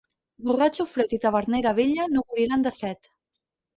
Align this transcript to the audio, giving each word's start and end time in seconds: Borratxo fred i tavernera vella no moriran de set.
Borratxo 0.45 0.85
fred 0.93 1.13
i 1.17 1.21
tavernera 1.27 1.75
vella 1.81 2.09
no 2.17 2.25
moriran 2.31 2.67
de 2.69 2.77
set. 2.83 3.11